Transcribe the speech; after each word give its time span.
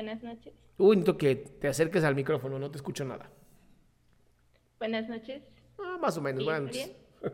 Buenas 0.00 0.22
noches. 0.22 0.54
Uy, 0.78 0.96
necesito 0.96 1.18
que 1.18 1.36
te 1.36 1.68
acerques 1.68 2.04
al 2.04 2.14
micrófono, 2.14 2.58
no 2.58 2.70
te 2.70 2.78
escucho 2.78 3.04
nada. 3.04 3.28
Buenas 4.78 5.06
noches. 5.10 5.42
Ah, 5.78 5.98
más 6.00 6.16
o 6.16 6.22
menos, 6.22 6.40
¿Sí, 6.40 6.44
bueno. 6.46 6.68
está 6.70 6.86
bien? 6.86 6.96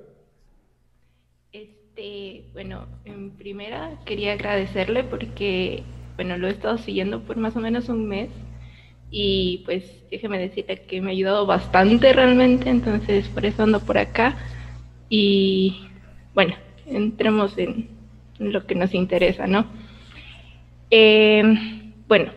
Este, 1.53 2.51
bueno, 2.55 2.89
en 3.05 3.31
primera 3.37 4.01
quería 4.05 4.33
agradecerle 4.33 5.05
porque, 5.05 5.85
bueno, 6.17 6.37
lo 6.39 6.49
he 6.49 6.51
estado 6.51 6.77
siguiendo 6.79 7.21
por 7.23 7.37
más 7.37 7.55
o 7.55 7.61
menos 7.61 7.89
un 7.89 8.09
mes 8.09 8.31
y 9.13 9.63
pues 9.65 9.85
déjeme 10.11 10.37
decirle 10.41 10.83
que 10.87 11.01
me 11.01 11.11
ha 11.11 11.13
ayudado 11.13 11.47
bastante 11.47 12.13
realmente, 12.13 12.69
entonces 12.69 13.29
por 13.29 13.47
eso 13.47 13.63
ando 13.63 13.79
por 13.79 13.97
acá 13.97 14.37
y 15.09 15.87
bueno, 16.35 16.57
entremos 16.85 17.57
en 17.59 17.89
lo 18.41 18.67
que 18.67 18.75
nos 18.75 18.93
interesa, 18.93 19.47
¿no? 19.47 19.67
Eh, 20.91 21.45
bueno, 22.09 22.33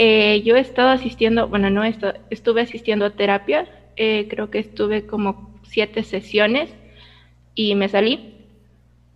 eh, 0.00 0.42
yo 0.44 0.56
he 0.56 0.60
estado 0.60 0.90
asistiendo, 0.90 1.48
bueno, 1.48 1.70
no 1.70 1.84
estuve 2.30 2.62
asistiendo 2.62 3.06
a 3.06 3.10
terapia, 3.10 3.68
eh, 3.96 4.26
creo 4.30 4.50
que 4.50 4.60
estuve 4.60 5.06
como 5.06 5.38
siete 5.62 6.04
sesiones 6.04 6.78
y 7.54 7.74
me 7.76 7.88
salí 7.88 8.24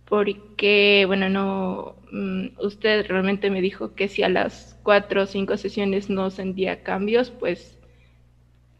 porque, 0.05 1.05
bueno, 1.07 1.29
no, 1.29 1.95
mm, 2.11 2.47
usted 2.59 3.05
realmente 3.07 3.49
me 3.49 3.61
dijo 3.61 3.93
que 3.95 4.07
si 4.09 4.23
a 4.23 4.29
las 4.29 4.77
cuatro 4.83 5.23
o 5.23 5.27
cinco 5.27 5.57
sesiones 5.57 6.09
no 6.09 6.29
sentía 6.31 6.77
cambios, 6.77 7.31
pues 7.31 7.79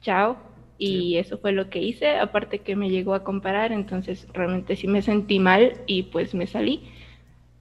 chao. 0.02 0.40
Y 0.78 1.18
eso 1.18 1.38
fue 1.38 1.54
lo 1.54 1.70
que 1.70 1.80
hice, 1.82 2.18
aparte 2.18 2.60
que 2.62 2.76
me 2.76 2.90
llegó 2.90 3.14
a 3.14 3.24
comparar, 3.24 3.72
entonces 3.72 4.28
realmente 4.34 4.76
sí 4.76 4.88
me 4.88 5.02
sentí 5.02 5.40
mal 5.40 5.78
y 5.86 6.04
pues 6.04 6.34
me 6.34 6.48
salí. 6.48 6.84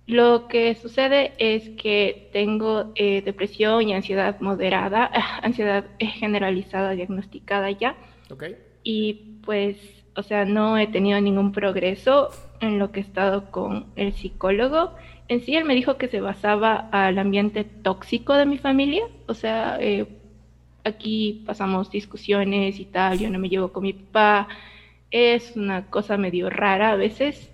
Lo 0.07 0.49
que 0.49 0.75
sucede 0.75 1.33
es 1.39 1.71
que 1.71 2.29
tengo 2.33 2.93
eh, 2.95 3.23
depresión 3.23 3.89
y 3.89 3.95
ansiedad 3.95 4.39
moderada, 4.41 5.11
ansiedad 5.43 5.87
generalizada 5.99 6.91
diagnosticada 6.91 7.71
ya. 7.71 7.97
Ok. 8.31 8.45
Y 8.83 9.39
pues, 9.45 9.79
o 10.15 10.23
sea, 10.23 10.45
no 10.45 10.77
he 10.77 10.87
tenido 10.87 11.21
ningún 11.21 11.53
progreso 11.53 12.31
en 12.61 12.79
lo 12.79 12.93
que 12.93 13.01
he 13.01 13.03
estado 13.03 13.51
con 13.51 13.87
el 13.97 14.13
psicólogo. 14.13 14.95
En 15.29 15.41
sí, 15.41 15.57
él 15.57 15.65
me 15.65 15.75
dijo 15.75 15.97
que 15.97 16.09
se 16.09 16.21
basaba 16.21 16.89
al 16.93 17.19
ambiente 17.19 17.65
tóxico 17.65 18.35
de 18.35 18.45
mi 18.45 18.59
familia. 18.59 19.05
O 19.27 19.33
sea, 19.33 19.79
eh, 19.81 20.07
aquí 20.85 21.43
pasamos 21.47 21.91
discusiones 21.91 22.79
y 22.79 22.85
tal, 22.85 23.19
yo 23.19 23.31
no 23.31 23.39
me 23.39 23.49
llevo 23.49 23.73
con 23.73 23.85
mi 23.85 23.95
papá. 23.95 24.49
Es 25.11 25.57
una 25.57 25.87
cosa 25.87 26.19
medio 26.19 26.51
rara 26.51 26.93
a 26.93 26.97
veces. 26.97 27.51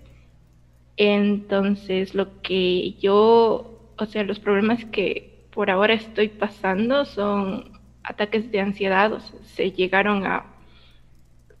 Entonces, 1.03 2.13
lo 2.13 2.43
que 2.43 2.93
yo, 3.01 3.91
o 3.97 4.05
sea, 4.05 4.23
los 4.23 4.39
problemas 4.39 4.85
que 4.85 5.47
por 5.49 5.71
ahora 5.71 5.95
estoy 5.95 6.27
pasando 6.29 7.05
son 7.05 7.79
ataques 8.03 8.51
de 8.51 8.59
ansiedad, 8.59 9.11
o 9.11 9.19
sea, 9.19 9.39
se 9.45 9.71
llegaron 9.71 10.27
a 10.27 10.45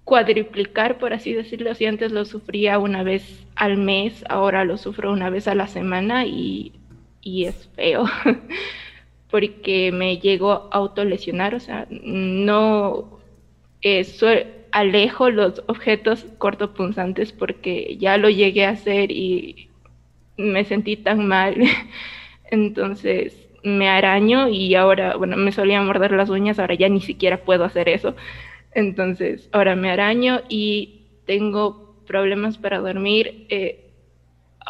cuadriplicar, 0.03 0.99
por 0.99 1.13
así 1.13 1.33
decirlo. 1.33 1.73
Si 1.73 1.87
antes 1.87 2.11
lo 2.11 2.23
sufría 2.25 2.77
una 2.77 3.01
vez 3.01 3.47
al 3.55 3.77
mes, 3.77 4.23
ahora 4.29 4.63
lo 4.63 4.77
sufro 4.77 5.11
una 5.11 5.31
vez 5.31 5.47
a 5.47 5.55
la 5.55 5.65
semana 5.65 6.27
y, 6.27 6.73
y 7.21 7.45
es 7.45 7.67
feo, 7.75 8.05
porque 9.31 9.91
me 9.91 10.19
llego 10.19 10.51
a 10.51 10.69
autolesionar, 10.71 11.55
o 11.55 11.59
sea, 11.59 11.87
no 11.89 13.19
eh, 13.81 14.03
alejo 14.71 15.29
los 15.29 15.63
objetos 15.67 16.25
cortopunzantes 16.37 17.31
porque 17.33 17.97
ya 17.99 18.17
lo 18.17 18.29
llegué 18.29 18.65
a 18.65 18.71
hacer 18.71 19.11
y 19.11 19.69
me 20.37 20.65
sentí 20.65 20.97
tan 20.97 21.27
mal. 21.27 21.55
Entonces 22.51 23.47
me 23.63 23.89
araño 23.89 24.49
y 24.49 24.75
ahora, 24.75 25.15
bueno, 25.17 25.37
me 25.37 25.51
solía 25.51 25.81
morder 25.81 26.11
las 26.13 26.29
uñas, 26.29 26.59
ahora 26.59 26.75
ya 26.75 26.89
ni 26.89 27.01
siquiera 27.01 27.43
puedo 27.45 27.63
hacer 27.65 27.89
eso. 27.89 28.15
Entonces, 28.73 29.49
ahora 29.51 29.75
me 29.75 29.91
araño 29.91 30.41
y 30.49 31.01
tengo 31.25 31.95
problemas 32.07 32.57
para 32.57 32.79
dormir. 32.79 33.45
eh, 33.49 33.91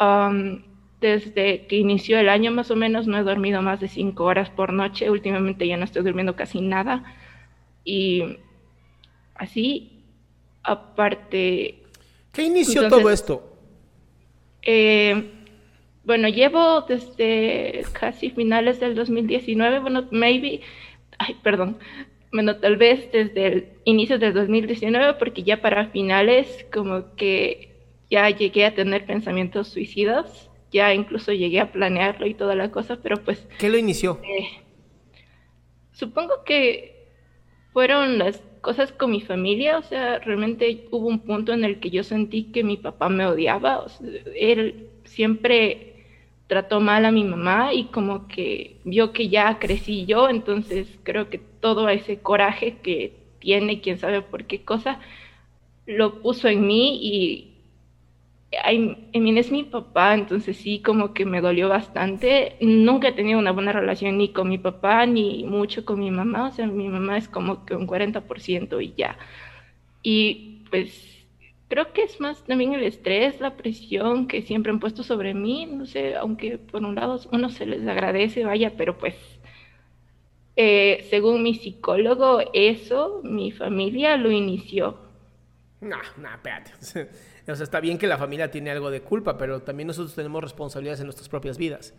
um, 0.00 0.62
desde 1.00 1.66
que 1.66 1.76
inició 1.76 2.18
el 2.20 2.28
año 2.28 2.52
más 2.52 2.70
o 2.70 2.76
menos 2.76 3.08
no 3.08 3.18
he 3.18 3.24
dormido 3.24 3.60
más 3.62 3.80
de 3.80 3.88
cinco 3.88 4.24
horas 4.24 4.50
por 4.50 4.72
noche. 4.72 5.10
Últimamente 5.10 5.66
ya 5.66 5.76
no 5.76 5.84
estoy 5.84 6.02
durmiendo 6.04 6.36
casi 6.36 6.60
nada. 6.60 7.04
Y 7.84 8.38
así, 9.34 10.04
aparte, 10.62 11.82
¿Qué 12.32 12.42
inició 12.44 12.82
Entonces- 12.84 13.02
todo 13.02 13.12
esto? 13.12 13.56
eh, 14.62 15.30
bueno, 16.04 16.28
llevo 16.28 16.80
desde 16.82 17.84
casi 17.92 18.30
finales 18.30 18.80
del 18.80 18.94
2019, 18.94 19.78
bueno, 19.80 20.08
maybe, 20.10 20.60
ay, 21.18 21.36
perdón, 21.42 21.78
bueno, 22.32 22.56
tal 22.56 22.76
vez 22.76 23.10
desde 23.12 23.46
el 23.46 23.68
inicio 23.84 24.18
del 24.18 24.32
2019, 24.34 25.14
porque 25.14 25.42
ya 25.42 25.60
para 25.60 25.88
finales 25.88 26.64
como 26.72 27.14
que 27.14 27.68
ya 28.10 28.28
llegué 28.30 28.64
a 28.66 28.74
tener 28.74 29.04
pensamientos 29.06 29.68
suicidas, 29.68 30.48
ya 30.72 30.94
incluso 30.94 31.32
llegué 31.32 31.60
a 31.60 31.70
planearlo 31.70 32.26
y 32.26 32.34
toda 32.34 32.54
la 32.54 32.70
cosa, 32.70 32.98
pero 33.02 33.22
pues 33.22 33.46
¿Qué 33.58 33.68
lo 33.68 33.76
inició? 33.78 34.18
Supongo 35.92 36.44
que 36.44 37.08
fueron 37.72 38.18
las 38.18 38.42
cosas 38.62 38.92
con 38.92 39.10
mi 39.10 39.20
familia, 39.20 39.78
o 39.78 39.82
sea, 39.82 40.18
realmente 40.20 40.86
hubo 40.90 41.08
un 41.08 41.18
punto 41.20 41.52
en 41.52 41.64
el 41.64 41.80
que 41.80 41.90
yo 41.90 42.04
sentí 42.04 42.44
que 42.44 42.64
mi 42.64 42.78
papá 42.78 43.08
me 43.10 43.26
odiaba, 43.26 43.84
él 44.34 44.88
siempre 45.04 45.92
trató 46.46 46.80
mal 46.80 47.04
a 47.04 47.12
mi 47.12 47.24
mamá 47.24 47.74
y 47.74 47.84
como 47.84 48.28
que 48.28 48.76
vio 48.84 49.12
que 49.12 49.28
ya 49.28 49.58
crecí 49.58 50.06
yo, 50.06 50.28
entonces 50.28 50.88
creo 51.02 51.28
que 51.28 51.38
todo 51.38 51.88
ese 51.88 52.20
coraje 52.20 52.78
que 52.82 53.14
tiene, 53.40 53.80
quién 53.80 53.98
sabe 53.98 54.22
por 54.22 54.44
qué 54.44 54.62
cosa, 54.64 55.00
lo 55.86 56.22
puso 56.22 56.48
en 56.48 56.66
mí 56.66 56.98
y 57.02 57.51
Mean, 59.14 59.38
es 59.38 59.50
mi 59.50 59.64
papá, 59.64 60.14
entonces 60.14 60.56
sí, 60.58 60.82
como 60.82 61.14
que 61.14 61.24
me 61.24 61.40
dolió 61.40 61.68
bastante. 61.68 62.56
Nunca 62.60 63.08
he 63.08 63.12
tenido 63.12 63.38
una 63.38 63.52
buena 63.52 63.72
relación 63.72 64.18
ni 64.18 64.32
con 64.32 64.48
mi 64.48 64.58
papá, 64.58 65.06
ni 65.06 65.44
mucho 65.44 65.84
con 65.84 66.00
mi 66.00 66.10
mamá. 66.10 66.48
O 66.48 66.52
sea, 66.52 66.66
mi 66.66 66.88
mamá 66.88 67.16
es 67.18 67.28
como 67.28 67.64
que 67.64 67.74
un 67.74 67.86
40% 67.86 68.80
y 68.80 68.94
ya. 68.94 69.18
Y 70.02 70.64
pues 70.70 71.26
creo 71.68 71.92
que 71.92 72.02
es 72.04 72.20
más 72.20 72.44
también 72.44 72.74
el 72.74 72.84
estrés, 72.84 73.40
la 73.40 73.56
presión 73.56 74.28
que 74.28 74.42
siempre 74.42 74.72
han 74.72 74.80
puesto 74.80 75.02
sobre 75.02 75.34
mí. 75.34 75.66
No 75.66 75.86
sé, 75.86 76.16
aunque 76.16 76.58
por 76.58 76.84
un 76.84 76.94
lado 76.96 77.20
uno 77.32 77.50
se 77.50 77.66
les 77.66 77.86
agradece, 77.88 78.44
vaya, 78.44 78.76
pero 78.76 78.98
pues 78.98 79.16
Eh, 80.56 81.06
según 81.10 81.42
mi 81.42 81.54
psicólogo, 81.54 82.40
eso 82.52 83.20
mi 83.24 83.52
familia 83.52 84.16
lo 84.16 84.30
inició. 84.30 84.98
No, 85.80 85.98
no, 86.16 86.28
espérate. 86.34 86.72
O 87.48 87.56
sea, 87.56 87.64
está 87.64 87.80
bien 87.80 87.98
que 87.98 88.06
la 88.06 88.18
familia 88.18 88.50
tiene 88.50 88.70
algo 88.70 88.90
de 88.90 89.02
culpa, 89.02 89.36
pero 89.36 89.62
también 89.62 89.88
nosotros 89.88 90.14
tenemos 90.14 90.42
responsabilidades 90.42 91.00
en 91.00 91.06
nuestras 91.06 91.28
propias 91.28 91.58
vidas. 91.58 91.94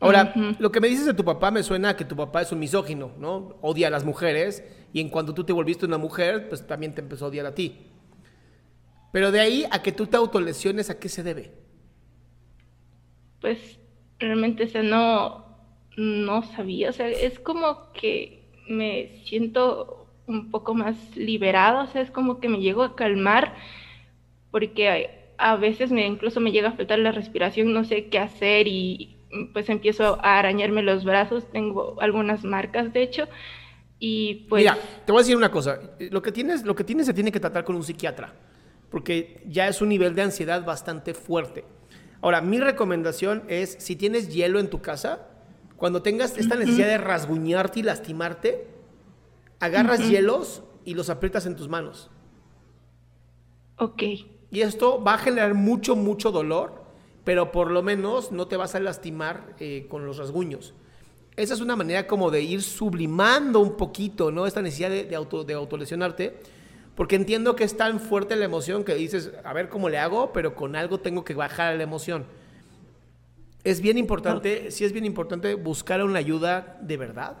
Ahora, 0.00 0.34
lo 0.58 0.70
que 0.70 0.80
me 0.80 0.88
dices 0.88 1.06
de 1.06 1.14
tu 1.14 1.24
papá 1.24 1.50
me 1.50 1.62
suena 1.62 1.90
a 1.90 1.96
que 1.96 2.04
tu 2.04 2.16
papá 2.16 2.42
es 2.42 2.52
un 2.52 2.58
misógino, 2.58 3.12
¿no? 3.18 3.56
Odia 3.62 3.86
a 3.86 3.90
las 3.90 4.04
mujeres 4.04 4.64
y 4.92 5.00
en 5.00 5.08
cuanto 5.08 5.32
tú 5.32 5.44
te 5.44 5.52
volviste 5.52 5.86
una 5.86 5.98
mujer, 5.98 6.48
pues 6.48 6.66
también 6.66 6.94
te 6.94 7.00
empezó 7.00 7.24
a 7.24 7.28
odiar 7.28 7.46
a 7.46 7.54
ti. 7.54 7.78
Pero 9.12 9.30
de 9.30 9.40
ahí 9.40 9.64
a 9.70 9.82
que 9.82 9.92
tú 9.92 10.06
te 10.06 10.16
autolesiones, 10.16 10.90
¿a 10.90 10.98
qué 10.98 11.08
se 11.08 11.22
debe? 11.22 11.52
Pues 13.40 13.78
realmente, 14.18 14.64
o 14.64 14.68
sea, 14.68 14.82
no, 14.82 15.46
no 15.96 16.42
sabía, 16.42 16.90
o 16.90 16.92
sea, 16.92 17.08
es 17.08 17.38
como 17.38 17.92
que 17.92 18.50
me 18.68 19.22
siento 19.24 20.08
un 20.26 20.50
poco 20.50 20.74
más 20.74 20.96
liberada, 21.16 21.84
o 21.84 21.86
sea, 21.86 22.02
es 22.02 22.10
como 22.10 22.40
que 22.40 22.48
me 22.48 22.58
llego 22.58 22.82
a 22.82 22.96
calmar 22.96 23.54
porque 24.54 25.10
a 25.36 25.56
veces 25.56 25.90
me 25.90 26.06
incluso 26.06 26.38
me 26.38 26.52
llega 26.52 26.68
a 26.68 26.76
faltar 26.76 27.00
la 27.00 27.10
respiración, 27.10 27.72
no 27.72 27.82
sé 27.82 28.06
qué 28.06 28.20
hacer 28.20 28.68
y 28.68 29.16
pues 29.52 29.68
empiezo 29.68 30.24
a 30.24 30.38
arañarme 30.38 30.80
los 30.80 31.02
brazos, 31.02 31.50
tengo 31.50 32.00
algunas 32.00 32.44
marcas 32.44 32.92
de 32.92 33.02
hecho 33.02 33.26
y 33.98 34.46
pues 34.48 34.60
Mira, 34.62 34.78
te 35.04 35.10
voy 35.10 35.18
a 35.18 35.22
decir 35.22 35.36
una 35.36 35.50
cosa, 35.50 35.80
lo 35.98 36.22
que 36.22 36.30
tienes 36.30 36.64
lo 36.64 36.76
que 36.76 36.84
tienes 36.84 37.06
se 37.06 37.14
tiene 37.14 37.32
que 37.32 37.40
tratar 37.40 37.64
con 37.64 37.74
un 37.74 37.82
psiquiatra, 37.82 38.32
porque 38.90 39.42
ya 39.44 39.66
es 39.66 39.82
un 39.82 39.88
nivel 39.88 40.14
de 40.14 40.22
ansiedad 40.22 40.64
bastante 40.64 41.14
fuerte. 41.14 41.64
Ahora, 42.20 42.40
mi 42.40 42.60
recomendación 42.60 43.42
es 43.48 43.74
si 43.80 43.96
tienes 43.96 44.32
hielo 44.32 44.60
en 44.60 44.70
tu 44.70 44.80
casa, 44.80 45.26
cuando 45.74 46.00
tengas 46.00 46.38
esta 46.38 46.54
necesidad 46.54 46.86
de 46.86 46.98
rasguñarte 46.98 47.80
y 47.80 47.82
lastimarte, 47.82 48.68
agarras 49.58 50.08
hielos 50.08 50.62
y 50.84 50.94
los 50.94 51.10
aprietas 51.10 51.44
en 51.44 51.56
tus 51.56 51.68
manos. 51.68 52.08
ok, 53.78 54.02
Y 54.54 54.62
esto 54.62 55.02
va 55.02 55.14
a 55.14 55.18
generar 55.18 55.54
mucho, 55.54 55.96
mucho 55.96 56.30
dolor, 56.30 56.84
pero 57.24 57.50
por 57.50 57.72
lo 57.72 57.82
menos 57.82 58.30
no 58.30 58.46
te 58.46 58.56
vas 58.56 58.76
a 58.76 58.80
lastimar 58.80 59.56
eh, 59.58 59.86
con 59.88 60.06
los 60.06 60.18
rasguños. 60.18 60.74
Esa 61.34 61.54
es 61.54 61.60
una 61.60 61.74
manera 61.74 62.06
como 62.06 62.30
de 62.30 62.42
ir 62.42 62.62
sublimando 62.62 63.58
un 63.58 63.76
poquito, 63.76 64.30
¿no? 64.30 64.46
Esta 64.46 64.62
necesidad 64.62 64.90
de, 64.90 65.06
de, 65.06 65.16
auto, 65.16 65.42
de 65.42 65.54
autolesionarte, 65.54 66.38
porque 66.94 67.16
entiendo 67.16 67.56
que 67.56 67.64
es 67.64 67.76
tan 67.76 67.98
fuerte 67.98 68.36
la 68.36 68.44
emoción 68.44 68.84
que 68.84 68.94
dices, 68.94 69.32
a 69.42 69.52
ver 69.52 69.68
cómo 69.68 69.88
le 69.88 69.98
hago, 69.98 70.32
pero 70.32 70.54
con 70.54 70.76
algo 70.76 71.00
tengo 71.00 71.24
que 71.24 71.34
bajar 71.34 71.74
la 71.74 71.82
emoción. 71.82 72.24
Es 73.64 73.80
bien 73.80 73.98
importante, 73.98 74.70
sí 74.70 74.84
es 74.84 74.92
bien 74.92 75.04
importante 75.04 75.54
buscar 75.54 76.00
una 76.04 76.20
ayuda 76.20 76.78
de 76.80 76.96
verdad. 76.96 77.38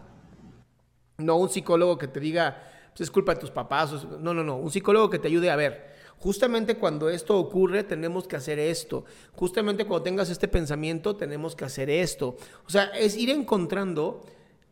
No 1.18 1.36
un 1.36 1.48
psicólogo 1.48 1.96
que 1.96 2.08
te 2.08 2.18
diga, 2.18 2.60
pues 2.88 3.02
es 3.02 3.10
culpa 3.12 3.34
de 3.34 3.40
tus 3.40 3.52
papás. 3.52 4.04
No, 4.20 4.34
no, 4.34 4.42
no. 4.42 4.56
Un 4.56 4.72
psicólogo 4.72 5.10
que 5.10 5.20
te 5.20 5.28
ayude 5.28 5.50
a 5.50 5.56
ver. 5.56 5.94
Justamente 6.18 6.76
cuando 6.76 7.08
esto 7.08 7.38
ocurre, 7.38 7.84
tenemos 7.84 8.26
que 8.26 8.36
hacer 8.36 8.58
esto. 8.58 9.04
Justamente 9.34 9.84
cuando 9.84 10.04
tengas 10.04 10.30
este 10.30 10.48
pensamiento, 10.48 11.16
tenemos 11.16 11.54
que 11.54 11.64
hacer 11.64 11.90
esto. 11.90 12.36
O 12.66 12.70
sea, 12.70 12.84
es 12.98 13.16
ir 13.16 13.30
encontrando 13.30 14.22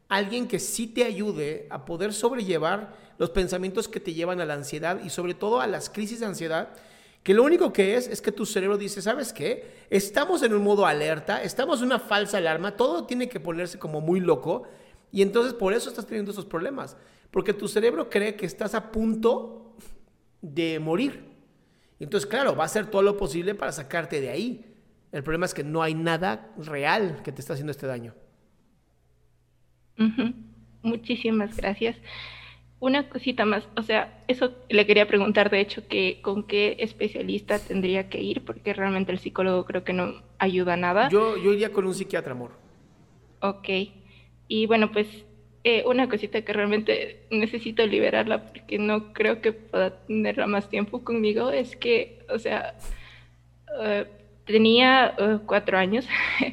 alguien 0.08 0.46
que 0.46 0.58
sí 0.58 0.86
te 0.86 1.04
ayude 1.04 1.66
a 1.70 1.86
poder 1.86 2.12
sobrellevar 2.12 2.94
los 3.16 3.30
pensamientos 3.30 3.88
que 3.88 4.00
te 4.00 4.12
llevan 4.12 4.40
a 4.40 4.44
la 4.44 4.54
ansiedad 4.54 5.02
y 5.02 5.08
sobre 5.08 5.32
todo 5.32 5.60
a 5.60 5.66
las 5.66 5.88
crisis 5.88 6.20
de 6.20 6.26
ansiedad, 6.26 6.74
que 7.22 7.32
lo 7.32 7.44
único 7.44 7.72
que 7.72 7.96
es 7.96 8.08
es 8.08 8.20
que 8.20 8.32
tu 8.32 8.44
cerebro 8.44 8.76
dice, 8.76 9.00
¿sabes 9.00 9.32
qué? 9.32 9.86
Estamos 9.88 10.42
en 10.42 10.52
un 10.52 10.62
modo 10.62 10.84
alerta, 10.84 11.42
estamos 11.42 11.80
en 11.80 11.86
una 11.86 11.98
falsa 11.98 12.38
alarma, 12.38 12.76
todo 12.76 13.04
tiene 13.04 13.28
que 13.28 13.40
ponerse 13.40 13.78
como 13.78 14.02
muy 14.02 14.20
loco 14.20 14.64
y 15.12 15.22
entonces 15.22 15.54
por 15.54 15.72
eso 15.72 15.88
estás 15.88 16.06
teniendo 16.06 16.32
esos 16.32 16.44
problemas, 16.44 16.96
porque 17.30 17.54
tu 17.54 17.68
cerebro 17.68 18.10
cree 18.10 18.34
que 18.34 18.44
estás 18.44 18.74
a 18.74 18.92
punto 18.92 19.76
de 20.42 20.78
morir. 20.78 21.31
Entonces, 22.02 22.28
claro, 22.28 22.56
va 22.56 22.64
a 22.64 22.66
hacer 22.66 22.86
todo 22.86 23.02
lo 23.02 23.16
posible 23.16 23.54
para 23.54 23.72
sacarte 23.72 24.20
de 24.20 24.30
ahí. 24.30 24.64
El 25.12 25.22
problema 25.22 25.46
es 25.46 25.54
que 25.54 25.62
no 25.62 25.82
hay 25.82 25.94
nada 25.94 26.52
real 26.58 27.20
que 27.22 27.32
te 27.32 27.40
está 27.40 27.52
haciendo 27.52 27.70
este 27.70 27.86
daño. 27.86 28.14
Muchísimas 30.82 31.56
gracias. 31.56 31.96
Una 32.80 33.08
cosita 33.08 33.44
más, 33.44 33.68
o 33.76 33.82
sea, 33.82 34.24
eso 34.26 34.52
le 34.68 34.84
quería 34.84 35.06
preguntar, 35.06 35.48
de 35.48 35.60
hecho, 35.60 35.86
que 35.86 36.20
con 36.22 36.44
qué 36.44 36.76
especialista 36.80 37.60
tendría 37.60 38.08
que 38.08 38.20
ir, 38.20 38.44
porque 38.44 38.72
realmente 38.72 39.12
el 39.12 39.20
psicólogo 39.20 39.64
creo 39.64 39.84
que 39.84 39.92
no 39.92 40.22
ayuda 40.38 40.76
nada. 40.76 41.08
Yo, 41.08 41.36
yo 41.36 41.52
iría 41.52 41.72
con 41.72 41.86
un 41.86 41.94
psiquiatra, 41.94 42.32
amor. 42.32 42.50
Ok. 43.40 43.68
Y 44.48 44.66
bueno, 44.66 44.90
pues 44.90 45.06
eh, 45.64 45.84
una 45.86 46.08
cosita 46.08 46.42
que 46.42 46.52
realmente 46.52 47.26
necesito 47.30 47.86
liberarla 47.86 48.46
porque 48.46 48.78
no 48.78 49.12
creo 49.12 49.40
que 49.40 49.52
pueda 49.52 50.04
tenerla 50.06 50.46
más 50.48 50.68
tiempo 50.68 51.04
conmigo 51.04 51.50
es 51.50 51.76
que, 51.76 52.24
o 52.28 52.38
sea, 52.38 52.74
eh, 53.80 54.06
tenía 54.44 55.14
eh, 55.18 55.38
cuatro 55.46 55.78
años 55.78 56.06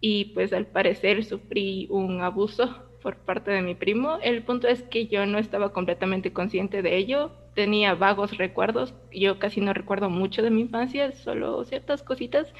y 0.00 0.26
pues 0.26 0.52
al 0.52 0.66
parecer 0.66 1.24
sufrí 1.24 1.86
un 1.90 2.20
abuso 2.20 2.84
por 3.02 3.16
parte 3.16 3.50
de 3.50 3.62
mi 3.62 3.74
primo. 3.74 4.18
El 4.22 4.42
punto 4.42 4.68
es 4.68 4.82
que 4.82 5.06
yo 5.06 5.24
no 5.26 5.38
estaba 5.38 5.72
completamente 5.72 6.32
consciente 6.32 6.82
de 6.82 6.96
ello, 6.96 7.32
tenía 7.54 7.94
vagos 7.94 8.36
recuerdos, 8.36 8.94
yo 9.12 9.38
casi 9.38 9.60
no 9.60 9.72
recuerdo 9.72 10.10
mucho 10.10 10.42
de 10.42 10.50
mi 10.50 10.62
infancia, 10.62 11.12
solo 11.12 11.64
ciertas 11.64 12.02
cositas. 12.02 12.52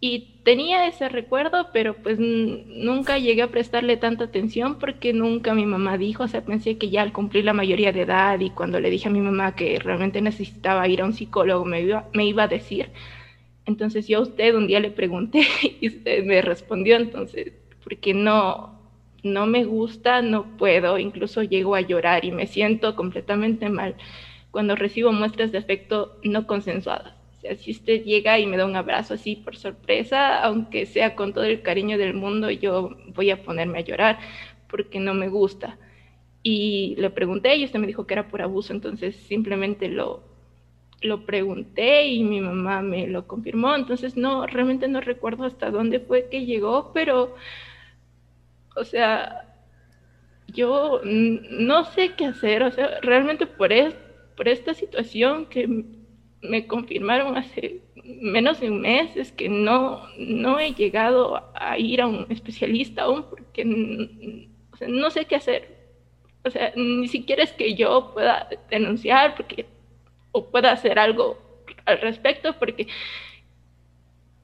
Y 0.00 0.42
tenía 0.44 0.86
ese 0.86 1.08
recuerdo, 1.08 1.70
pero 1.72 1.94
pues 2.02 2.18
nunca 2.20 3.18
llegué 3.18 3.42
a 3.42 3.50
prestarle 3.50 3.96
tanta 3.96 4.24
atención 4.24 4.78
porque 4.78 5.12
nunca 5.12 5.54
mi 5.54 5.66
mamá 5.66 5.98
dijo, 5.98 6.22
o 6.24 6.28
sea, 6.28 6.44
pensé 6.44 6.78
que 6.78 6.88
ya 6.90 7.02
al 7.02 7.12
cumplir 7.12 7.44
la 7.44 7.52
mayoría 7.52 7.92
de 7.92 8.02
edad 8.02 8.38
y 8.38 8.50
cuando 8.50 8.78
le 8.80 8.90
dije 8.90 9.08
a 9.08 9.12
mi 9.12 9.20
mamá 9.20 9.56
que 9.56 9.78
realmente 9.80 10.20
necesitaba 10.20 10.86
ir 10.88 11.02
a 11.02 11.04
un 11.04 11.14
psicólogo 11.14 11.64
me 11.64 11.82
iba, 11.82 12.08
me 12.14 12.26
iba 12.26 12.44
a 12.44 12.48
decir. 12.48 12.90
Entonces 13.66 14.08
yo 14.08 14.18
a 14.18 14.22
usted 14.22 14.54
un 14.54 14.68
día 14.68 14.80
le 14.80 14.90
pregunté 14.90 15.42
y 15.80 15.88
usted 15.88 16.24
me 16.24 16.42
respondió, 16.42 16.96
entonces, 16.96 17.52
porque 17.84 18.14
no, 18.14 18.80
no 19.24 19.46
me 19.46 19.64
gusta, 19.64 20.22
no 20.22 20.56
puedo, 20.58 20.98
incluso 20.98 21.42
llego 21.42 21.74
a 21.74 21.80
llorar 21.82 22.24
y 22.24 22.32
me 22.32 22.46
siento 22.46 22.96
completamente 22.96 23.68
mal 23.68 23.96
cuando 24.52 24.76
recibo 24.76 25.12
muestras 25.12 25.52
de 25.52 25.58
afecto 25.58 26.18
no 26.24 26.46
consensuadas. 26.46 27.17
Si 27.58 27.70
usted 27.70 28.02
llega 28.02 28.38
y 28.38 28.46
me 28.46 28.56
da 28.56 28.66
un 28.66 28.76
abrazo 28.76 29.14
así 29.14 29.36
por 29.36 29.56
sorpresa, 29.56 30.42
aunque 30.42 30.86
sea 30.86 31.14
con 31.14 31.32
todo 31.32 31.44
el 31.44 31.62
cariño 31.62 31.96
del 31.96 32.14
mundo, 32.14 32.50
yo 32.50 32.96
voy 33.14 33.30
a 33.30 33.42
ponerme 33.42 33.78
a 33.78 33.82
llorar 33.82 34.18
porque 34.68 34.98
no 34.98 35.14
me 35.14 35.28
gusta. 35.28 35.78
Y 36.42 36.94
le 36.98 37.10
pregunté 37.10 37.56
y 37.56 37.64
usted 37.64 37.78
me 37.78 37.86
dijo 37.86 38.06
que 38.06 38.14
era 38.14 38.28
por 38.28 38.42
abuso, 38.42 38.72
entonces 38.72 39.16
simplemente 39.16 39.88
lo, 39.88 40.22
lo 41.00 41.26
pregunté 41.26 42.06
y 42.08 42.24
mi 42.24 42.40
mamá 42.40 42.82
me 42.82 43.06
lo 43.06 43.26
confirmó, 43.26 43.74
entonces 43.74 44.16
no, 44.16 44.46
realmente 44.46 44.88
no 44.88 45.00
recuerdo 45.00 45.44
hasta 45.44 45.70
dónde 45.70 46.00
fue 46.00 46.28
que 46.28 46.44
llegó, 46.44 46.92
pero, 46.92 47.34
o 48.76 48.84
sea, 48.84 49.48
yo 50.48 51.00
no 51.04 51.84
sé 51.84 52.14
qué 52.16 52.26
hacer, 52.26 52.62
o 52.62 52.70
sea, 52.70 53.00
realmente 53.00 53.46
por, 53.46 53.72
es, 53.72 53.94
por 54.36 54.48
esta 54.48 54.74
situación 54.74 55.46
que 55.46 55.84
me 56.42 56.66
confirmaron 56.66 57.36
hace 57.36 57.80
menos 58.04 58.60
de 58.60 58.70
un 58.70 58.80
mes, 58.80 59.16
es 59.16 59.32
que 59.32 59.48
no, 59.48 60.02
no 60.18 60.58
he 60.60 60.72
llegado 60.74 61.42
a- 61.54 61.78
ir 61.78 62.00
a 62.00 62.06
un 62.06 62.26
especialista 62.30 63.02
aún 63.02 63.24
porque 63.28 63.64
no 63.64 65.10
sé 65.10 65.24
qué 65.26 65.36
hacer. 65.36 65.76
O 66.44 66.50
sea, 66.50 66.72
ni 66.76 67.08
siquiera 67.08 67.42
es 67.42 67.52
que 67.52 67.74
yo 67.74 68.12
pueda 68.14 68.48
denunciar 68.70 69.34
porque, 69.36 69.66
o 70.32 70.50
pueda 70.50 70.72
hacer 70.72 70.98
algo 70.98 71.38
al 71.86 72.00
respecto 72.00 72.54
porque 72.58 72.86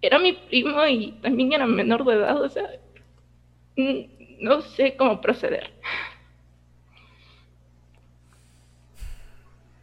era 0.00 0.18
mi 0.18 0.32
primo 0.34 0.86
y 0.86 1.12
también 1.22 1.52
era 1.52 1.66
menor 1.66 2.04
de 2.04 2.14
edad, 2.14 2.40
o 2.40 2.48
sea, 2.48 2.68
no 4.40 4.60
sé 4.62 4.96
cómo 4.96 5.20
proceder. 5.20 5.70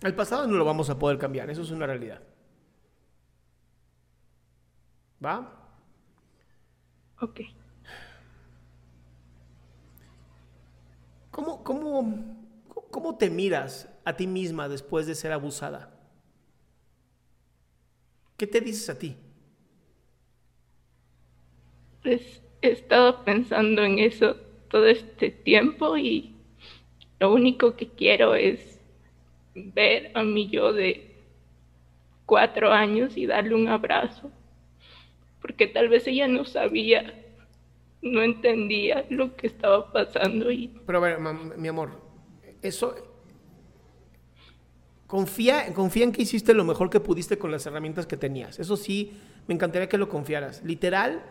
El 0.01 0.15
pasado 0.15 0.47
no 0.47 0.55
lo 0.55 0.65
vamos 0.65 0.89
a 0.89 0.97
poder 0.97 1.17
cambiar, 1.17 1.49
eso 1.49 1.61
es 1.61 1.71
una 1.71 1.85
realidad. 1.85 2.21
¿Va? 5.23 5.35
Ok. 7.19 7.41
¿Cómo, 11.29 11.63
cómo, 11.63 12.41
¿Cómo 12.91 13.17
te 13.17 13.29
miras 13.29 13.87
a 14.03 14.15
ti 14.17 14.27
misma 14.27 14.67
después 14.67 15.07
de 15.07 15.15
ser 15.15 15.31
abusada? 15.31 15.89
¿Qué 18.37 18.47
te 18.47 18.59
dices 18.59 18.89
a 18.89 18.99
ti? 18.99 19.15
Pues 22.03 22.41
he 22.61 22.71
estado 22.71 23.23
pensando 23.23 23.83
en 23.83 23.99
eso 23.99 24.35
todo 24.69 24.87
este 24.87 25.29
tiempo 25.29 25.97
y 25.97 26.35
lo 27.19 27.33
único 27.33 27.75
que 27.75 27.87
quiero 27.87 28.35
es 28.35 28.70
ver 29.55 30.11
a 30.13 30.23
mi 30.23 30.49
yo 30.49 30.73
de 30.73 31.15
cuatro 32.25 32.71
años 32.71 33.17
y 33.17 33.25
darle 33.25 33.55
un 33.55 33.67
abrazo, 33.67 34.31
porque 35.41 35.67
tal 35.67 35.89
vez 35.89 36.07
ella 36.07 36.27
no 36.27 36.45
sabía 36.45 37.21
no 38.01 38.21
entendía 38.21 39.05
lo 39.09 39.35
que 39.35 39.47
estaba 39.47 39.91
pasando 39.91 40.51
y 40.51 40.67
Pero 40.85 40.97
a 40.97 41.01
ver, 41.01 41.19
mi 41.19 41.67
amor, 41.67 42.01
eso... 42.61 42.95
Confía, 45.07 45.73
confía 45.73 46.05
en 46.05 46.13
que 46.13 46.21
hiciste 46.21 46.53
lo 46.53 46.63
mejor 46.63 46.89
que 46.89 47.01
pudiste 47.01 47.37
con 47.37 47.51
las 47.51 47.65
herramientas 47.65 48.07
que 48.07 48.15
tenías. 48.15 48.59
Eso 48.59 48.77
sí, 48.77 49.11
me 49.45 49.53
encantaría 49.53 49.89
que 49.89 49.97
lo 49.97 50.07
confiaras. 50.07 50.63
Literal, 50.63 51.21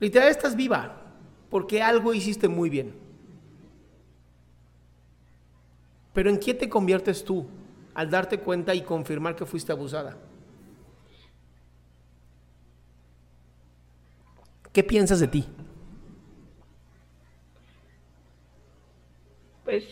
literal 0.00 0.28
estás 0.28 0.56
viva, 0.56 1.14
porque 1.48 1.80
algo 1.80 2.12
hiciste 2.12 2.48
muy 2.48 2.70
bien. 2.70 2.92
Pero 6.12 6.30
¿en 6.30 6.38
qué 6.38 6.54
te 6.54 6.68
conviertes 6.68 7.24
tú 7.24 7.46
al 7.94 8.10
darte 8.10 8.38
cuenta 8.38 8.74
y 8.74 8.82
confirmar 8.82 9.36
que 9.36 9.46
fuiste 9.46 9.72
abusada? 9.72 10.16
¿Qué 14.72 14.84
piensas 14.84 15.20
de 15.20 15.28
ti? 15.28 15.46
pues 19.70 19.84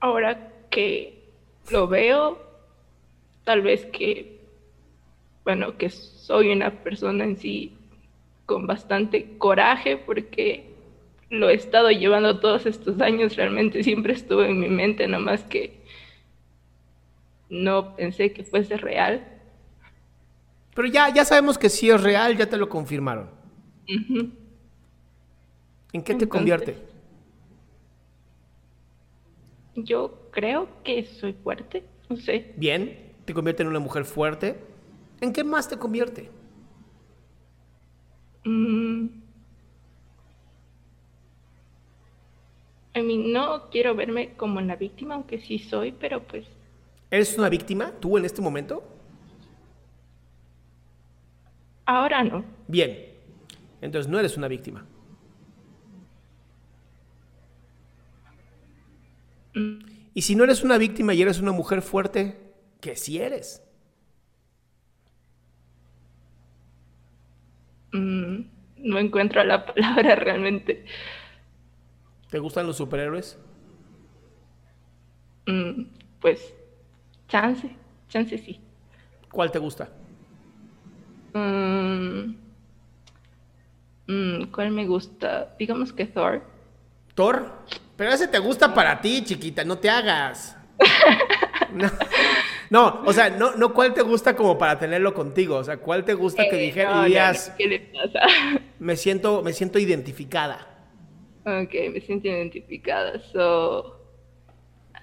ahora 0.00 0.52
que 0.70 1.30
lo 1.70 1.88
veo, 1.88 2.38
tal 3.44 3.62
vez 3.62 3.86
que, 3.86 4.38
bueno, 5.44 5.78
que 5.78 5.88
soy 5.88 6.52
una 6.52 6.70
persona 6.70 7.24
en 7.24 7.38
sí 7.38 7.72
con 8.44 8.66
bastante 8.66 9.38
coraje 9.38 9.96
porque 9.96 10.73
lo 11.38 11.48
he 11.50 11.54
estado 11.54 11.90
llevando 11.90 12.40
todos 12.40 12.66
estos 12.66 13.00
años, 13.00 13.36
realmente 13.36 13.82
siempre 13.82 14.12
estuvo 14.14 14.42
en 14.42 14.58
mi 14.60 14.68
mente, 14.68 15.06
nomás 15.08 15.42
que 15.44 15.82
no 17.50 17.94
pensé 17.96 18.32
que 18.32 18.44
fuese 18.44 18.76
real. 18.76 19.26
Pero 20.74 20.88
ya, 20.88 21.12
ya 21.12 21.24
sabemos 21.24 21.56
que 21.58 21.68
sí 21.70 21.88
es 21.90 22.02
real, 22.02 22.36
ya 22.36 22.46
te 22.48 22.56
lo 22.56 22.68
confirmaron. 22.68 23.30
¿En 23.86 24.32
qué 25.92 26.00
te 26.02 26.12
Entonces- 26.12 26.28
convierte? 26.28 26.76
Yo 29.76 30.28
creo 30.30 30.68
que 30.84 31.04
soy 31.04 31.32
fuerte, 31.32 31.84
no 32.08 32.16
sé. 32.16 32.52
Bien, 32.56 33.12
te 33.24 33.34
convierte 33.34 33.62
en 33.62 33.68
una 33.68 33.80
mujer 33.80 34.04
fuerte. 34.04 34.56
¿En 35.20 35.32
qué 35.32 35.42
más 35.42 35.68
te 35.68 35.76
convierte? 35.78 36.30
Mm. 38.44 39.06
I 42.96 43.02
mean, 43.02 43.32
no 43.32 43.70
quiero 43.70 43.94
verme 43.94 44.34
como 44.36 44.60
la 44.60 44.76
víctima, 44.76 45.14
aunque 45.16 45.40
sí 45.40 45.58
soy, 45.58 45.92
pero 45.92 46.22
pues 46.22 46.46
¿Eres 47.10 47.36
una 47.38 47.48
víctima 47.48 47.92
tú 48.00 48.18
en 48.18 48.24
este 48.24 48.40
momento? 48.42 48.82
ahora 51.86 52.24
no. 52.24 52.44
Bien, 52.66 52.98
entonces 53.80 54.10
no 54.10 54.18
eres 54.18 54.36
una 54.36 54.48
víctima. 54.48 54.86
Y 60.14 60.22
si 60.22 60.34
no 60.34 60.44
eres 60.44 60.64
una 60.64 60.78
víctima 60.78 61.14
y 61.14 61.22
eres 61.22 61.40
una 61.40 61.52
mujer 61.52 61.82
fuerte, 61.82 62.36
¿qué 62.80 62.96
si 62.96 63.18
eres? 63.18 63.62
Mm, 67.92 68.40
no 68.78 68.98
encuentro 68.98 69.44
la 69.44 69.64
palabra 69.66 70.16
realmente. 70.16 70.84
¿Te 72.34 72.40
gustan 72.40 72.66
los 72.66 72.76
superhéroes? 72.78 73.38
Mm, 75.46 75.82
pues, 76.20 76.52
chance, 77.28 77.70
chance 78.08 78.36
sí. 78.38 78.60
¿Cuál 79.30 79.52
te 79.52 79.60
gusta? 79.60 79.88
Mm, 81.32 82.34
mm, 84.08 84.42
¿Cuál 84.52 84.72
me 84.72 84.84
gusta? 84.84 85.54
Digamos 85.60 85.92
que 85.92 86.06
Thor. 86.06 86.42
¿Thor? 87.14 87.52
Pero 87.96 88.10
ese 88.10 88.26
te 88.26 88.40
gusta 88.40 88.74
para 88.74 89.00
ti, 89.00 89.22
chiquita, 89.22 89.62
no 89.64 89.78
te 89.78 89.88
hagas. 89.88 90.56
No, 91.72 91.90
no, 92.70 93.02
o 93.06 93.12
sea, 93.12 93.30
no, 93.30 93.54
no 93.56 93.72
cuál 93.74 93.94
te 93.94 94.02
gusta 94.02 94.34
como 94.34 94.58
para 94.58 94.76
tenerlo 94.78 95.14
contigo, 95.14 95.56
o 95.56 95.64
sea, 95.64 95.76
cuál 95.76 96.04
te 96.04 96.14
gusta 96.14 96.48
que 96.48 96.56
Eh, 96.56 96.66
dijera- 96.66 96.90
no, 96.90 97.02
no, 97.08 97.54
¿Qué 97.56 97.66
le 97.68 97.78
pasa? 97.80 98.20
me 98.80 98.96
siento, 98.96 99.42
me 99.42 99.52
siento 99.52 99.78
identificada. 99.80 100.73
Ok, 101.46 101.74
me 101.92 102.00
siento 102.00 102.28
identificada. 102.28 103.20
So, 103.32 104.00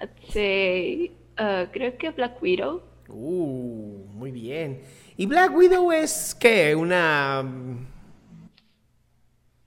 I'd 0.00 0.10
say, 0.28 1.12
uh, 1.38 1.70
creo 1.72 1.96
que 1.96 2.10
Black 2.10 2.42
Widow. 2.42 2.82
Uh, 3.08 4.06
muy 4.12 4.32
bien. 4.32 4.82
¿Y 5.16 5.26
Black 5.26 5.54
Widow 5.54 5.92
es 5.92 6.34
qué? 6.34 6.74
Una... 6.74 7.44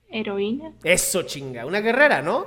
Heroína. 0.08 0.72
Eso, 0.84 1.22
chinga, 1.22 1.66
una 1.66 1.80
guerrera, 1.80 2.22
¿no? 2.22 2.46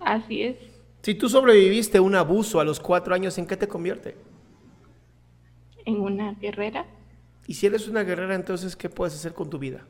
Así 0.00 0.42
es. 0.42 0.56
Si 1.02 1.14
tú 1.14 1.28
sobreviviste 1.28 1.98
a 1.98 2.02
un 2.02 2.14
abuso 2.14 2.60
a 2.60 2.64
los 2.64 2.80
cuatro 2.80 3.14
años, 3.14 3.36
¿en 3.38 3.46
qué 3.46 3.56
te 3.56 3.68
convierte? 3.68 4.16
En 5.84 6.00
una 6.00 6.34
guerrera. 6.34 6.86
Y 7.46 7.54
si 7.54 7.66
eres 7.66 7.88
una 7.88 8.04
guerrera, 8.04 8.34
entonces, 8.34 8.74
¿qué 8.76 8.88
puedes 8.88 9.14
hacer 9.14 9.34
con 9.34 9.50
tu 9.50 9.58
vida? 9.58 9.86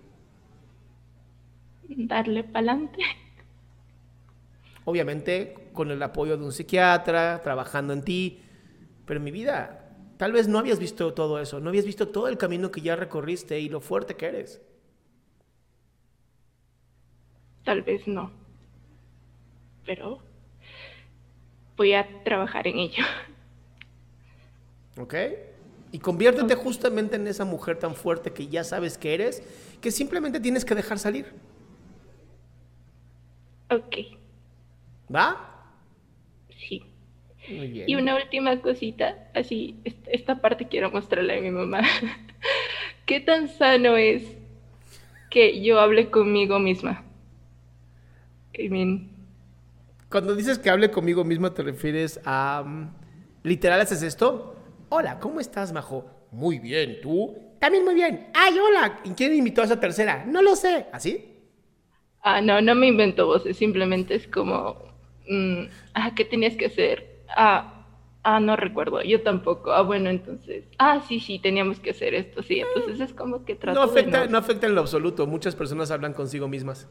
Darle 1.88 2.42
pa'lante. 2.42 2.98
Obviamente, 4.85 5.71
con 5.73 5.91
el 5.91 6.03
apoyo 6.03 6.37
de 6.37 6.45
un 6.45 6.53
psiquiatra, 6.53 7.43
trabajando 7.43 7.93
en 7.93 8.03
ti. 8.03 8.41
Pero 9.07 9.19
en 9.19 9.25
mi 9.25 9.31
vida, 9.31 9.97
tal 10.17 10.33
vez 10.33 10.49
no 10.49 10.59
habías 10.59 10.79
visto 10.79 11.14
todo 11.14 11.41
eso, 11.41 11.61
no 11.61 11.69
habías 11.71 11.85
visto 11.85 12.09
todo 12.09 12.29
el 12.29 12.38
camino 12.38 12.71
que 12.71 12.81
ya 12.81 12.97
recorriste 12.97 13.61
y 13.61 13.69
lo 13.69 13.81
fuerte 13.81 14.17
que 14.17 14.26
eres. 14.26 14.61
Tal 17.64 17.83
vez 17.83 18.07
no. 18.07 18.31
Pero 19.87 20.21
voy 21.76 21.95
a 21.95 22.23
trabajar 22.25 22.67
en 22.67 22.79
ello. 22.79 23.05
¿Ok? 24.99 25.14
Y 25.93 25.99
conviértete 25.99 26.55
justamente 26.55 27.17
en 27.17 27.26
esa 27.26 27.45
mujer 27.45 27.79
tan 27.79 27.95
fuerte 27.95 28.33
que 28.33 28.49
ya 28.49 28.64
sabes 28.64 28.99
que 28.99 29.14
eres, 29.14 29.43
que 29.81 29.91
simplemente 29.91 30.41
tienes 30.41 30.64
que 30.64 30.75
dejar 30.75 30.99
salir. 30.99 31.33
Ok, 33.71 33.97
¿Va? 35.08 35.26
sí. 36.49 36.82
Muy 37.46 37.68
bien. 37.68 37.92
Y 37.92 37.96
una 37.96 38.16
última 38.16 38.61
cosita, 38.62 39.16
así, 39.34 39.80
est- 39.84 40.08
esta 40.08 40.40
parte 40.40 40.68
quiero 40.68 40.90
mostrarle 40.90 41.38
a 41.38 41.40
mi 41.40 41.50
mamá. 41.50 41.82
¿Qué 43.06 43.20
tan 43.20 43.49
sano 43.49 43.96
es 43.96 44.23
que 45.30 45.62
yo 45.62 45.80
hable 45.80 46.11
conmigo 46.11 46.58
misma? 46.58 47.04
I 48.58 48.68
mean, 48.68 49.11
Cuando 50.11 50.34
dices 50.37 50.58
que 50.58 50.70
hable 50.70 50.90
conmigo 50.90 51.25
misma, 51.25 51.54
¿te 51.54 51.62
refieres 51.62 52.20
a... 52.25 52.62
mm, 52.64 52.88
literal 53.42 53.80
haces 53.80 54.02
esto? 54.02 54.54
Hola, 54.90 55.18
¿cómo 55.18 55.40
estás, 55.40 55.73
Majo? 55.73 56.06
Muy 56.30 56.58
bien, 56.58 57.00
¿tú? 57.00 57.34
También 57.58 57.84
muy 57.84 57.94
bien. 57.94 58.28
¡Ay, 58.34 58.58
hola! 58.58 59.00
¿Y 59.04 59.11
quién 59.11 59.34
invitó 59.34 59.62
a 59.62 59.64
esa 59.64 59.80
tercera? 59.80 60.25
No 60.26 60.42
lo 60.42 60.54
sé. 60.56 60.87
¿Así? 60.92 61.30
ah, 62.23 62.40
no, 62.40 62.61
no 62.61 62.75
me 62.75 62.88
invento 62.88 63.26
voces, 63.26 63.56
simplemente 63.56 64.14
es 64.14 64.26
como, 64.28 64.93
mm, 65.28 65.62
ah, 65.95 66.12
¿qué 66.14 66.25
tenías 66.25 66.57
que 66.57 66.66
hacer? 66.66 67.23
Ah, 67.37 67.87
ah, 68.23 68.40
no 68.40 68.57
recuerdo, 68.57 69.02
yo 69.02 69.23
tampoco. 69.23 69.73
Ah, 69.73 69.83
bueno, 69.83 70.11
entonces, 70.11 70.64
ah, 70.78 71.02
sí, 71.07 71.21
sí, 71.21 71.38
teníamos 71.38 71.81
que 71.81 71.90
hacer 71.90 72.14
esto, 72.14 72.43
sí. 72.43 72.61
Entonces 72.61 73.00
es 73.00 73.12
como 73.14 73.45
que 73.45 73.54
trato 73.54 73.81
No 73.81 73.87
de 73.87 74.00
afecta, 74.00 74.26
no 74.26 74.38
afecta 74.38 74.66
en 74.66 74.75
lo 74.75 74.81
absoluto. 74.81 75.26
Muchas 75.26 75.54
personas 75.54 75.90
hablan 75.90 76.12
consigo 76.12 76.49
mismas. 76.49 76.88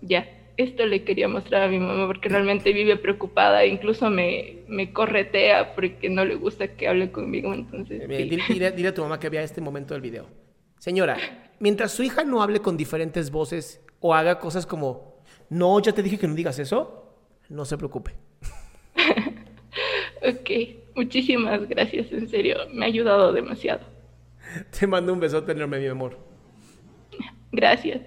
Ya, 0.00 0.26
esto 0.56 0.84
le 0.84 1.04
quería 1.04 1.28
mostrar 1.28 1.62
a 1.62 1.68
mi 1.68 1.78
mamá 1.78 2.06
porque 2.06 2.28
realmente 2.28 2.72
vive 2.72 2.96
preocupada, 2.96 3.64
incluso 3.64 4.10
me, 4.10 4.58
me 4.68 4.92
corretea 4.92 5.74
porque 5.74 6.10
no 6.10 6.24
le 6.24 6.34
gusta 6.34 6.68
que 6.76 6.88
hable 6.88 7.10
conmigo, 7.12 7.54
entonces 7.54 8.02
Eh, 8.02 8.16
sí. 8.24 8.28
Dile, 8.28 8.42
dile- 8.48 8.72
dile 8.72 8.88
a 8.88 8.94
tu 8.94 9.02
mamá 9.02 9.18
que 9.18 9.28
vea 9.30 9.42
este 9.42 9.60
momento 9.60 9.94
del 9.94 10.02
video. 10.02 10.26
Señora, 10.78 11.16
mientras 11.60 11.92
su 11.92 12.02
hija 12.02 12.24
no 12.24 12.42
hable 12.42 12.60
con 12.60 12.76
diferentes 12.76 13.30
voces 13.30 13.80
o 14.00 14.12
haga 14.14 14.38
cosas 14.40 14.66
como, 14.66 15.22
no, 15.48 15.78
ya 15.80 15.92
te 15.92 16.02
dije 16.02 16.18
que 16.18 16.26
no 16.26 16.34
digas 16.34 16.58
eso, 16.58 17.01
no 17.52 17.64
se 17.64 17.76
preocupe. 17.76 18.14
Ok, 20.24 20.50
muchísimas 20.94 21.68
gracias, 21.68 22.12
en 22.12 22.28
serio, 22.28 22.56
me 22.72 22.84
ha 22.84 22.88
ayudado 22.88 23.32
demasiado. 23.32 23.80
Te 24.78 24.86
mando 24.86 25.12
un 25.12 25.18
besote 25.18 25.50
enorme, 25.50 25.80
mi 25.80 25.88
amor. 25.88 26.16
Gracias. 27.50 28.00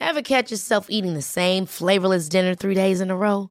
Ever 0.00 0.22
catch 0.22 0.50
yourself 0.50 0.86
eating 0.88 1.12
the 1.12 1.22
same 1.22 1.66
flavorless 1.66 2.28
dinner 2.28 2.54
three 2.54 2.74
days 2.74 3.00
in 3.02 3.10
a 3.10 3.16
row? 3.16 3.50